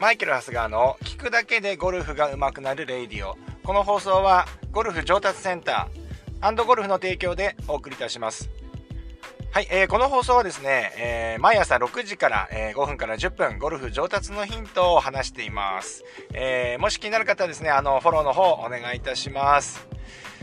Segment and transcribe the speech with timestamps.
[0.00, 3.36] マイケル・ハスガーの聞くだけでゴルフが上手くなる radio。
[3.62, 8.48] この放送はゴルフ上達センターゴルフの提供でお送りいたします。
[9.50, 16.02] はい、えー、この放送はですね、えー、毎朝6時から、えー、5分から10分、ゴルフ上達のヒントを話しています。
[16.32, 19.86] えー、もし気になる方はですね、あの、フォローの方お願いいたします。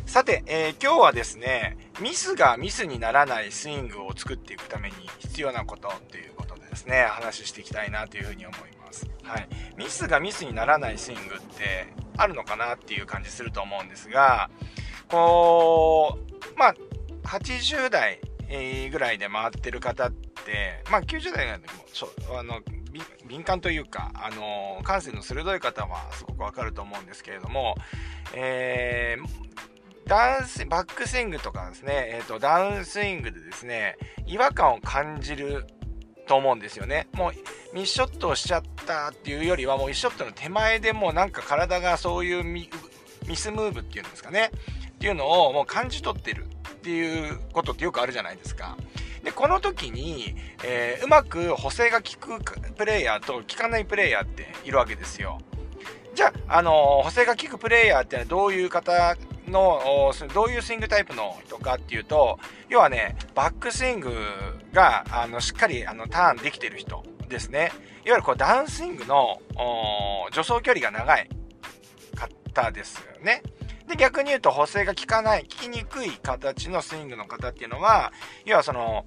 [0.05, 8.76] さて、えー、今日はですね、ミスがミスにならないスイングを作っていくために必要なことということでですね、話していきたいなというふうに思います。
[9.27, 9.47] はい。
[9.77, 14.49] ミスがミスにならないスイングってあるのかなっていう感じすると思うんですが、
[15.09, 16.17] こ
[16.55, 16.75] う、まあ、
[17.25, 18.21] 80代
[18.91, 22.61] ぐらいで回ってる方って、まあ90代でもそうあの
[23.27, 27.75] 敏感というか、あの感性の鋭い方はすごくわかると思うんですけれども、
[28.33, 35.67] えー、ダウンス、バックスイングとかですね、え、ー、と、ダウンスイングでですね、違和感を感じる
[36.27, 37.07] と思うんですよね。
[37.13, 42.69] もうミスショットをしちゃったっていうよりはもうミスショットの手前でもうなんか体がそういうミ
[43.35, 44.51] スムーブっていうんですかね
[44.89, 48.77] っていうのをもう感じ取ってるっていうことってよくあるじゃないですか。
[49.23, 52.39] で、この時に、えー、うまく補正が効く
[52.75, 55.39] プレイヤーと効かないプレイヤーっているわけですよ。
[56.15, 59.17] じゃあ、あのー、補正が効くプレイヤーってのはどういう方
[59.49, 64.13] の、どういうスイングタイプの人かっていうと、要はね、バックスイング
[64.73, 67.71] が、あの、しっかり、あの、ターンできてる人ですね。
[68.05, 69.39] いわゆるこう、ダウンスイングの、
[70.31, 71.29] 助走距離が長い
[72.53, 73.41] 方ですよね。
[73.87, 78.11] で、逆に言うと補正が効かない、効きにくい形のスイングの方っていうのは、
[78.45, 79.05] 要はその、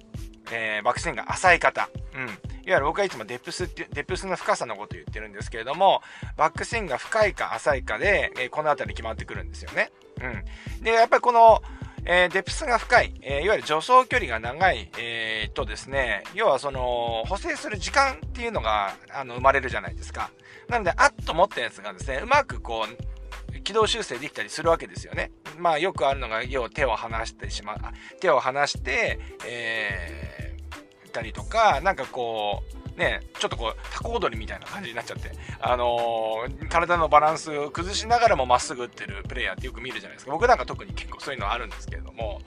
[0.51, 1.89] えー、バックスイングが浅い方。
[2.15, 2.21] うん。
[2.23, 2.33] いわ
[2.65, 6.01] ゆる僕はいつもデプスって、デプスの深さのこと言ってるんですけれども、
[6.35, 9.91] バックスイングが深いか浅いかで、えー、この辺り決まってくるんですよね。
[10.21, 10.83] うん。
[10.83, 11.61] で、やっぱりこの、
[12.05, 20.31] えー、デプスが深い、えー、いわゆる助走距離が長い、えー、とですね、要はその、補正する時間っていうのが、あの、生まれるじゃないですか。
[20.67, 25.31] なので、あっと思ったやつがですね、うまくこう、軌道修正できたりするわけですよね。
[25.57, 27.77] まあ、よくあるのが、要は手を離してしまう、
[28.19, 40.31] 手を離して、えー、たりとか、なんかこう、ね、ちょっとこう、タコ踊りみたいな感じになっちゃって、あのー、体のバランス崩しながらもまっすぐ打ってるプレイヤーってよく見るじゃないですか。
[40.31, 42.41] 僕なんか特に結構そういうのあるんですけれども、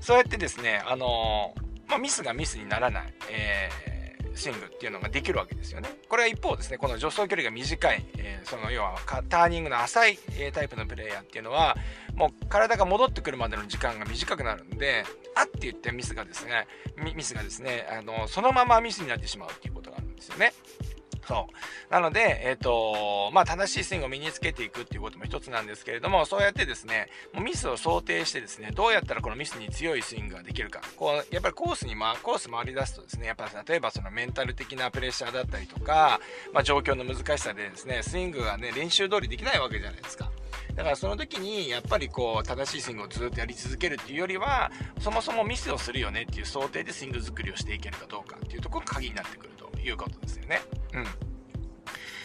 [0.00, 3.93] そうやってですね、あのー、まあ、ミスがミスにならない、えー、
[4.34, 5.88] スイングっていうのができるわけですよね。
[6.08, 8.96] これは一方ですね、この助走距離が短い、えー、その要は
[9.28, 11.76] ターニングの浅い、えタイプのプレイヤーっていうのは、
[12.14, 16.66] もう体が戻ってくるまでの時間が短くなるんで、あって言ってミスがですね、
[17.14, 20.52] ミスがですね、あの、そのままミスになってしまうっていうことがあるんですよね。
[21.26, 21.92] そう。
[21.92, 30.80] なので、えっ、ー、と、まあ、正しいスイングを身につけていくっていうことも一つなんですけれども、そうやってですね、もうミスを想定してですね、どうやったらこのミスに強いスイングができるか。
[30.96, 36.20] こう、やっぱりコースに、ま、コース回り出すとですね、やっぱ例えばそのメンタル的なプレッシャーだったりとか、
[36.52, 40.30] まあ、状況の難しさでですね、スイングがね、練習通りできないわけじゃないですか。
[40.74, 49.53] だからその時にやっぱりこう正しいスイングをずっとやり続けるっていうよりはそもそもミスをするよねっていう想定でスイング作りをしていけるかどうかっていうところが鍵になってくる
[49.84, 50.60] いうことですよね。
[50.94, 51.04] うん。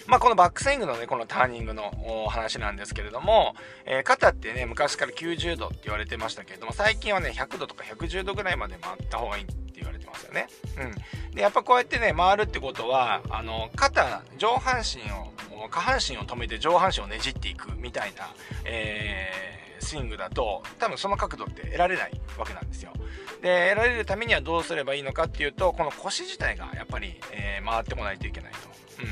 [0.07, 1.91] まあ、このバックスイングのね、このターニングの
[2.29, 3.55] 話なんですけれども、
[3.85, 10.47] えー、肩ってね、昔から90度って言われてましたけれども、最近はね、100度とか110度ぐらいまで回った方がいいって言われてますよね。
[10.79, 11.35] うん。
[11.35, 15.31] で、やっぱこうやってね、回るってことは、あの、肩、上半身を
[15.69, 18.29] 下半身を止めて上半身をねじっていくみたいな、
[18.65, 22.93] えー、スイングだと多分その角度って得られないわけなんですよ。
[23.41, 28.59] で得られるためにはどうすればいいのかっていうとこの腰自体がやっぱり、えー、回ってこないといけないと、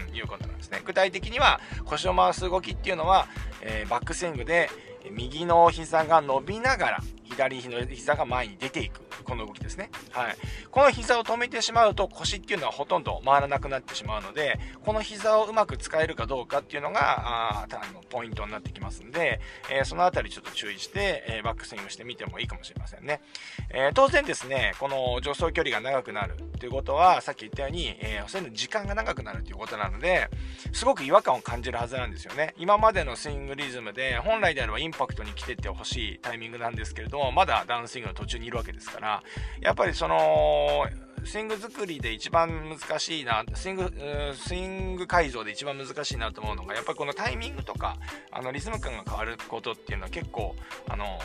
[0.10, 0.82] うん、いうことなんですね。
[0.86, 3.28] 具体的には腰を回す動きっていうのは、
[3.62, 4.70] えー、バックスイングで
[5.12, 9.90] 右の膝が伸びながら左膝が前に出ていくこの動きですね。
[10.12, 10.36] はい。
[10.72, 19.40] この膝を止めてしまうと腰っていうのはほとんど回らなくなってしまうので、この膝をうまく使えるかどうかっていうのが、あのポイントになってきますんで、
[19.70, 23.22] えー、そのあたりちょっと注意して、えー、バックスイングしてみてもいいかもしれませんね。
[23.70, 30.30] えー、当然ですね、この助走距離が長くなるっていうことは、さっき言ったように、えそういうの時間が長くなるっていうことなので、
[30.74, 32.54] すごく違和感を感じるはずなんですよね。
[32.58, 39.24] 今までのスイングリズムで、本来であればインパクトに来てってほしいタイミングなんですけれども、まだダウンスイングの途中にいるわけですから、
[39.60, 40.88] やっぱりその、
[41.26, 43.92] スイング作りで一番難しいな、スイング、
[44.36, 47.98] スイング改造で一番難しいなと思うのが、やっぱりこのタイミングとか、
[48.32, 50.56] あの、リズム感が変わることっていうのは結構、
[50.88, 51.20] あの、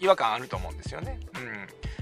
[0.00, 1.18] 違和感あると思うんですよね。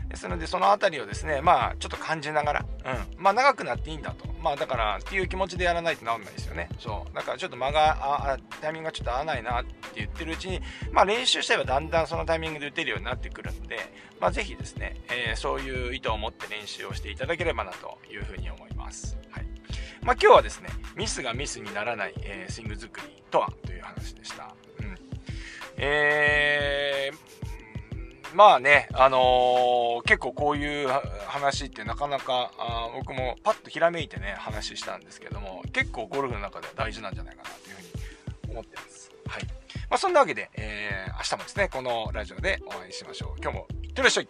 [0.08, 3.22] ですので、そのあたりをですね、まあ、ちょっと感じながら、うん。
[3.22, 4.26] まあ、長くなっていいんだと。
[4.40, 6.68] まあ、だから、っていう気持ちでやらないと治んないですよね。
[6.78, 7.14] そう。
[7.14, 10.60] だから、ちょっと間が、タイミングがちょっと合わないなって言ってるうちに、
[10.92, 13.78] まあ、練習しちゃえばだんだんそのタイミングで打てるようになってくるんで、
[14.20, 19.18] まあ、ぜひですね、えー、そういう意図を持って練習をしていただければなというふうに思います。
[19.30, 19.46] はい。
[20.02, 24.54] まあ、今日はですね、ミスがミスにならない、えー、スイング作りとはという話でした。
[24.80, 24.94] うん。
[25.78, 26.55] えー、
[28.36, 30.88] まあね、あのー、結構こういう
[31.26, 37.78] 話ってなかなかあ僕もパッとひらめいてね、話したんですけども、結構ゴルフの中では大事なんじゃないかなというふ
[38.44, 39.10] うに思ってます。
[39.26, 39.44] はい。
[39.88, 43.40] まあ、そんなわけで、えー、明日もですね、このラジオでお会いしましょう。
[43.40, 44.28] 今日もいってらっしゃい